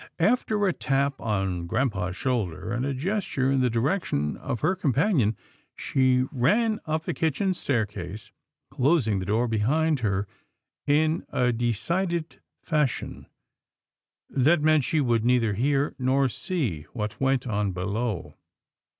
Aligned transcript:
After 0.17 0.65
a 0.67 0.73
tap 0.73 1.21
on 1.21 1.67
grampa's 1.67 2.15
shoulder, 2.17 2.71
and 2.73 2.87
a 2.87 2.93
gesture 2.95 3.51
in 3.51 3.61
the 3.61 3.69
direc 3.69 4.05
tion 4.05 4.35
of 4.37 4.61
her 4.61 4.75
companion, 4.75 5.37
she 5.75 6.25
ran 6.31 6.79
up 6.87 7.03
the 7.05 7.13
kitchen 7.13 7.53
stair 7.53 7.85
case, 7.85 8.31
closing 8.71 9.19
the 9.19 9.27
door 9.27 9.47
behind 9.47 9.99
her 9.99 10.27
in 10.87 11.23
a 11.29 11.53
decided 11.53 12.41
fashion, 12.63 13.27
that 14.27 14.63
meant 14.63 14.83
she 14.85 15.01
would 15.01 15.23
neither 15.23 15.53
hear 15.53 15.93
nor 15.99 16.27
see 16.27 16.87
what 16.93 17.21
went 17.21 17.45
on 17.45 17.71
below. 17.71 18.33